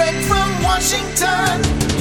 Direct 0.00 0.24
from 0.24 0.62
Washington, 0.62 1.99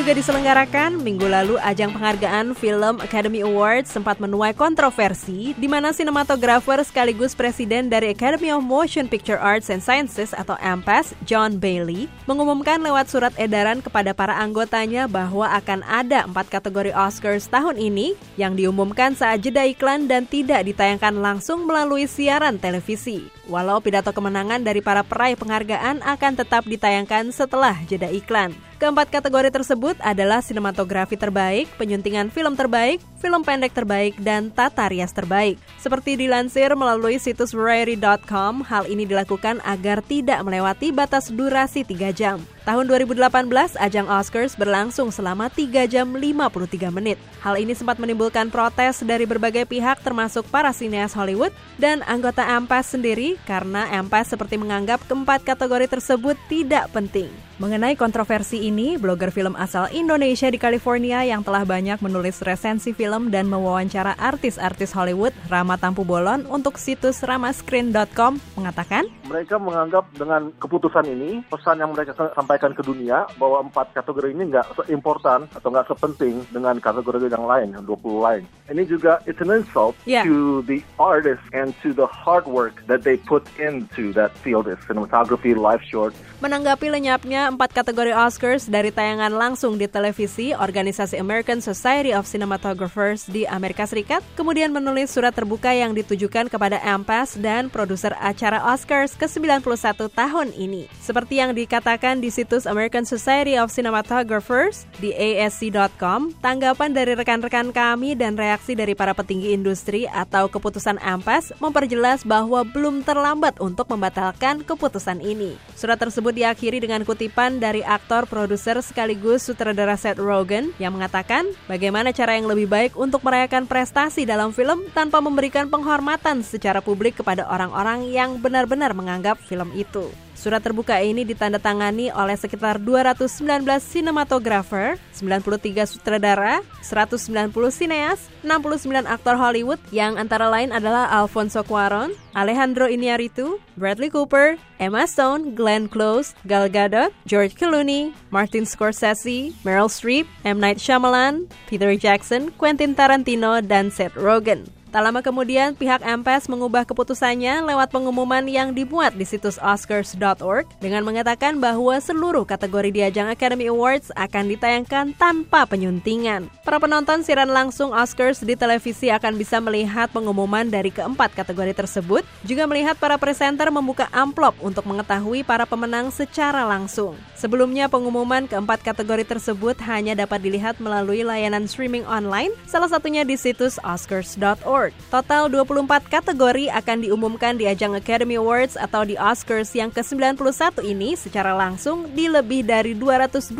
juga 0.00 0.16
diselenggarakan, 0.16 1.04
minggu 1.04 1.28
lalu 1.28 1.60
ajang 1.60 1.92
penghargaan 1.92 2.56
Film 2.56 3.04
Academy 3.04 3.44
Awards 3.44 3.92
sempat 3.92 4.16
menuai 4.16 4.56
kontroversi 4.56 5.52
di 5.60 5.68
mana 5.68 5.92
sinematografer 5.92 6.80
sekaligus 6.80 7.36
presiden 7.36 7.92
dari 7.92 8.16
Academy 8.16 8.48
of 8.48 8.64
Motion 8.64 9.04
Picture 9.12 9.36
Arts 9.36 9.68
and 9.68 9.84
Sciences 9.84 10.32
atau 10.32 10.56
AMPAS, 10.64 11.12
John 11.28 11.60
Bailey, 11.60 12.08
mengumumkan 12.24 12.80
lewat 12.80 13.12
surat 13.12 13.36
edaran 13.36 13.84
kepada 13.84 14.16
para 14.16 14.40
anggotanya 14.40 15.04
bahwa 15.04 15.44
akan 15.60 15.84
ada 15.84 16.24
empat 16.24 16.48
kategori 16.48 16.96
Oscars 16.96 17.44
tahun 17.52 17.76
ini 17.76 18.16
yang 18.40 18.56
diumumkan 18.56 19.12
saat 19.12 19.44
jeda 19.44 19.68
iklan 19.68 20.08
dan 20.08 20.24
tidak 20.24 20.64
ditayangkan 20.64 21.12
langsung 21.20 21.68
melalui 21.68 22.08
siaran 22.08 22.56
televisi. 22.56 23.28
Walau 23.52 23.84
pidato 23.84 24.16
kemenangan 24.16 24.64
dari 24.64 24.80
para 24.80 25.04
peraih 25.04 25.36
penghargaan 25.36 26.00
akan 26.00 26.32
tetap 26.40 26.64
ditayangkan 26.64 27.36
setelah 27.36 27.76
jeda 27.84 28.08
iklan. 28.08 28.69
Keempat 28.80 29.12
kategori 29.12 29.52
tersebut 29.52 30.00
adalah 30.00 30.40
sinematografi 30.40 31.12
terbaik, 31.12 31.68
penyuntingan 31.76 32.32
film 32.32 32.56
terbaik, 32.56 32.96
film 33.20 33.44
pendek 33.44 33.76
terbaik, 33.76 34.16
dan 34.16 34.48
tata 34.48 34.88
rias 34.88 35.12
terbaik. 35.12 35.60
Seperti 35.76 36.16
dilansir 36.16 36.72
melalui 36.72 37.20
situs 37.20 37.52
Variety.com, 37.52 38.64
hal 38.64 38.88
ini 38.88 39.04
dilakukan 39.04 39.60
agar 39.68 40.00
tidak 40.00 40.40
melewati 40.48 40.96
batas 40.96 41.28
durasi 41.28 41.84
3 41.84 42.08
jam. 42.16 42.40
Tahun 42.60 42.84
2018, 42.84 43.48
ajang 43.80 44.04
Oscars 44.12 44.52
berlangsung 44.52 45.08
selama 45.08 45.48
3 45.48 45.88
jam 45.88 46.12
53 46.12 46.92
menit. 46.92 47.16
Hal 47.40 47.56
ini 47.56 47.72
sempat 47.72 47.96
menimbulkan 47.96 48.52
protes 48.52 49.00
dari 49.00 49.24
berbagai 49.24 49.64
pihak 49.64 50.04
termasuk 50.04 50.44
para 50.52 50.68
sineas 50.76 51.16
Hollywood 51.16 51.56
dan 51.80 52.04
anggota 52.04 52.44
AMPAS 52.44 52.92
sendiri 52.92 53.40
karena 53.48 53.88
AMPAS 53.96 54.36
seperti 54.36 54.60
menganggap 54.60 55.00
keempat 55.08 55.40
kategori 55.40 55.88
tersebut 55.88 56.36
tidak 56.52 56.92
penting. 56.92 57.32
Mengenai 57.60 57.92
kontroversi 57.92 58.68
ini, 58.72 58.96
blogger 58.96 59.28
film 59.28 59.52
asal 59.52 59.88
Indonesia 59.92 60.48
di 60.48 60.56
California 60.56 61.20
yang 61.24 61.44
telah 61.44 61.64
banyak 61.68 62.00
menulis 62.00 62.40
resensi 62.40 62.96
film 62.96 63.28
dan 63.28 63.52
mewawancara 63.52 64.16
artis-artis 64.16 64.96
Hollywood, 64.96 65.36
Rama 65.48 65.76
Tampu 65.76 66.00
Bolon 66.00 66.48
untuk 66.48 66.80
situs 66.80 67.20
ramascreen.com 67.20 68.40
mengatakan, 68.56 69.08
mereka 69.28 69.60
menganggap 69.60 70.08
dengan 70.16 70.56
keputusan 70.56 71.04
ini 71.04 71.44
pesan 71.52 71.84
yang 71.84 71.92
mereka 71.92 72.16
sampaikan 72.16 72.49
ke 72.58 72.82
dunia 72.82 73.28
bahwa 73.38 73.62
empat 73.62 73.92
kategori 73.94 74.32
ini 74.34 74.50
nggak 74.50 74.82
seimportan 74.82 75.46
atau 75.52 75.68
nggak 75.70 75.86
sepenting 75.86 76.42
dengan 76.50 76.80
kategori 76.80 77.28
yang 77.30 77.44
lain, 77.46 77.76
20 77.84 77.86
lain. 78.18 78.42
Ini 78.70 78.82
juga 78.86 79.20
it's 79.28 79.38
an 79.44 79.50
insult 79.52 79.94
Yeah. 80.08 80.24
to 80.24 80.64
the 80.64 80.80
artists 80.96 81.44
and 81.52 81.76
to 81.84 81.92
the 81.92 82.08
hard 82.08 82.48
work 82.48 82.80
that 82.88 83.04
they 83.04 83.20
put 83.20 83.44
into 83.60 84.10
that 84.16 84.32
field, 84.40 84.66
cinematography, 84.88 85.52
live 85.52 85.82
short. 85.84 86.16
Menanggapi 86.40 86.88
lenyapnya 86.88 87.52
empat 87.52 87.76
kategori 87.76 88.16
Oscars 88.16 88.64
dari 88.64 88.88
tayangan 88.88 89.28
langsung 89.34 89.76
di 89.76 89.84
televisi, 89.84 90.56
organisasi 90.56 91.20
American 91.20 91.60
Society 91.60 92.16
of 92.16 92.24
Cinematographers 92.24 93.28
di 93.28 93.44
Amerika 93.44 93.84
Serikat 93.84 94.24
kemudian 94.38 94.72
menulis 94.72 95.12
surat 95.12 95.36
terbuka 95.36 95.68
yang 95.76 95.92
ditujukan 95.92 96.48
kepada 96.48 96.80
AMPAS 96.80 97.36
dan 97.36 97.68
produser 97.68 98.16
acara 98.16 98.72
Oscars 98.72 99.12
ke-91 99.20 100.08
tahun 100.08 100.48
ini. 100.56 100.88
Seperti 101.02 101.42
yang 101.44 101.52
dikatakan 101.52 102.24
di 102.24 102.32
situs 102.40 102.64
American 102.64 103.04
Society 103.04 103.60
of 103.60 103.68
Cinematographers 103.68 104.88
di 104.96 105.12
asc.com, 105.12 106.32
tanggapan 106.40 106.96
dari 106.96 107.12
rekan-rekan 107.12 107.68
kami 107.68 108.16
dan 108.16 108.32
reaksi 108.40 108.72
dari 108.72 108.96
para 108.96 109.12
petinggi 109.12 109.52
industri 109.52 110.08
atau 110.08 110.48
keputusan 110.48 110.96
AMPAS 111.04 111.52
memperjelas 111.60 112.24
bahwa 112.24 112.64
belum 112.64 113.04
terlambat 113.04 113.60
untuk 113.60 113.92
membatalkan 113.92 114.64
keputusan 114.64 115.20
ini. 115.20 115.60
Surat 115.76 116.00
tersebut 116.00 116.32
diakhiri 116.32 116.80
dengan 116.80 117.04
kutipan 117.04 117.60
dari 117.60 117.84
aktor, 117.84 118.24
produser 118.24 118.80
sekaligus 118.80 119.44
sutradara 119.44 120.00
Seth 120.00 120.16
Rogen 120.16 120.72
yang 120.80 120.96
mengatakan 120.96 121.44
bagaimana 121.68 122.16
cara 122.16 122.40
yang 122.40 122.48
lebih 122.48 122.72
baik 122.72 122.96
untuk 122.96 123.20
merayakan 123.20 123.68
prestasi 123.68 124.24
dalam 124.24 124.56
film 124.56 124.88
tanpa 124.96 125.20
memberikan 125.20 125.68
penghormatan 125.68 126.40
secara 126.40 126.80
publik 126.80 127.20
kepada 127.20 127.44
orang-orang 127.52 128.08
yang 128.08 128.40
benar-benar 128.40 128.96
menganggap 128.96 129.36
film 129.44 129.68
itu. 129.76 130.08
Surat 130.40 130.64
terbuka 130.64 130.96
ini 131.04 131.28
ditandatangani 131.28 132.08
oleh 132.16 132.32
sekitar 132.32 132.80
219 132.80 133.60
sinematografer, 133.76 134.96
93 135.12 135.84
sutradara, 135.84 136.64
190 136.80 137.52
sineas, 137.68 138.24
69 138.40 139.04
aktor 139.04 139.36
Hollywood 139.36 139.76
yang 139.92 140.16
antara 140.16 140.48
lain 140.48 140.72
adalah 140.72 141.12
Alfonso 141.12 141.60
Cuarón, 141.60 142.16
Alejandro 142.32 142.88
Iñárritu, 142.88 143.60
Bradley 143.76 144.08
Cooper, 144.08 144.56
Emma 144.80 145.04
Stone, 145.04 145.52
Glenn 145.52 145.92
Close, 145.92 146.32
Gal 146.48 146.72
Gadot, 146.72 147.12
George 147.28 147.52
Clooney, 147.60 148.16
Martin 148.32 148.64
Scorsese, 148.64 149.52
Meryl 149.60 149.92
Streep, 149.92 150.24
M. 150.48 150.56
Night 150.56 150.80
Shyamalan, 150.80 151.52
Peter 151.68 151.92
Jackson, 152.00 152.48
Quentin 152.56 152.96
Tarantino, 152.96 153.60
dan 153.60 153.92
Seth 153.92 154.16
Rogen. 154.16 154.79
Tak 154.90 155.06
lama 155.06 155.22
kemudian, 155.22 155.78
pihak 155.78 156.02
MPS 156.02 156.50
mengubah 156.50 156.82
keputusannya 156.82 157.62
lewat 157.62 157.94
pengumuman 157.94 158.42
yang 158.50 158.74
dimuat 158.74 159.14
di 159.14 159.22
situs 159.22 159.54
oscars.org 159.62 160.66
dengan 160.82 161.06
mengatakan 161.06 161.62
bahwa 161.62 161.94
seluruh 162.02 162.42
kategori 162.42 162.90
di 162.90 163.06
ajang 163.06 163.30
Academy 163.30 163.70
Awards 163.70 164.10
akan 164.18 164.50
ditayangkan 164.50 165.14
tanpa 165.14 165.62
penyuntingan. 165.70 166.50
Para 166.66 166.82
penonton 166.82 167.22
siaran 167.22 167.54
langsung 167.54 167.94
Oscars 167.94 168.42
di 168.42 168.58
televisi 168.58 169.14
akan 169.14 169.38
bisa 169.38 169.62
melihat 169.62 170.10
pengumuman 170.10 170.66
dari 170.66 170.90
keempat 170.90 171.38
kategori 171.38 171.70
tersebut, 171.70 172.26
juga 172.42 172.66
melihat 172.66 172.98
para 172.98 173.14
presenter 173.14 173.70
membuka 173.70 174.10
amplop 174.10 174.58
untuk 174.58 174.82
mengetahui 174.90 175.46
para 175.46 175.70
pemenang 175.70 176.10
secara 176.10 176.66
langsung. 176.66 177.14
Sebelumnya, 177.38 177.86
pengumuman 177.86 178.50
keempat 178.50 178.82
kategori 178.82 179.22
tersebut 179.22 179.78
hanya 179.86 180.18
dapat 180.18 180.42
dilihat 180.42 180.82
melalui 180.82 181.22
layanan 181.22 181.70
streaming 181.70 182.02
online, 182.10 182.50
salah 182.66 182.90
satunya 182.90 183.22
di 183.22 183.38
situs 183.38 183.78
oscars.org. 183.86 184.79
Total 185.12 185.52
24 185.52 186.08
kategori 186.08 186.72
akan 186.72 187.04
diumumkan 187.04 187.60
di 187.60 187.68
ajang 187.68 187.92
Academy 187.92 188.40
Awards 188.40 188.80
atau 188.80 189.04
di 189.04 189.20
Oscars 189.20 189.68
yang 189.76 189.92
ke-91 189.92 190.80
ini 190.80 191.12
secara 191.12 191.52
langsung 191.52 192.08
di 192.16 192.32
lebih 192.32 192.64
dari 192.64 192.96
225 192.96 193.52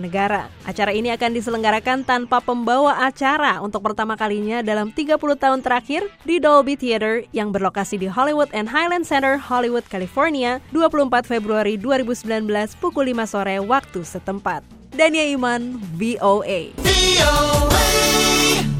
negara. 0.00 0.48
Acara 0.64 0.96
ini 0.96 1.12
akan 1.12 1.30
diselenggarakan 1.36 2.08
tanpa 2.08 2.40
pembawa 2.40 3.04
acara 3.04 3.60
untuk 3.60 3.84
pertama 3.84 4.16
kalinya 4.16 4.64
dalam 4.64 4.88
30 4.88 5.20
tahun 5.36 5.60
terakhir 5.60 6.08
di 6.24 6.40
Dolby 6.40 6.80
Theater 6.80 7.28
yang 7.36 7.52
berlokasi 7.52 8.00
di 8.00 8.08
Hollywood 8.08 8.48
and 8.56 8.72
Highland 8.72 9.04
Center, 9.04 9.36
Hollywood, 9.36 9.84
California, 9.92 10.64
24 10.72 11.28
Februari 11.28 11.76
2019 11.76 12.48
pukul 12.80 13.12
5 13.12 13.28
sore 13.28 13.60
waktu 13.60 14.00
setempat. 14.06 14.62
Dania 14.94 15.28
Iman, 15.28 15.76
VOA. 15.98 16.72
VOA. 16.80 18.75